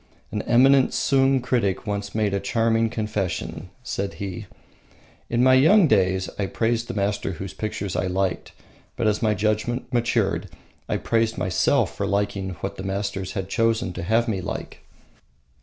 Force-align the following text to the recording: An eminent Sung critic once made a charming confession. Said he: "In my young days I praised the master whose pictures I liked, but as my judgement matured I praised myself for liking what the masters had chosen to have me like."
An 0.31 0.41
eminent 0.41 0.95
Sung 0.95 1.41
critic 1.41 1.85
once 1.85 2.15
made 2.15 2.33
a 2.33 2.39
charming 2.39 2.89
confession. 2.89 3.69
Said 3.83 4.15
he: 4.15 4.47
"In 5.29 5.43
my 5.43 5.53
young 5.53 5.85
days 5.87 6.27
I 6.39 6.47
praised 6.47 6.87
the 6.87 6.95
master 6.95 7.33
whose 7.33 7.53
pictures 7.53 7.95
I 7.95 8.07
liked, 8.07 8.51
but 8.95 9.05
as 9.05 9.21
my 9.21 9.35
judgement 9.35 9.93
matured 9.93 10.49
I 10.89 10.97
praised 10.97 11.37
myself 11.37 11.95
for 11.95 12.07
liking 12.07 12.53
what 12.61 12.77
the 12.77 12.83
masters 12.83 13.33
had 13.33 13.47
chosen 13.47 13.93
to 13.93 14.01
have 14.01 14.27
me 14.27 14.41
like." 14.41 14.81